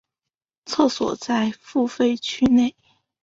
[0.65, 2.75] 厕所在付费区内。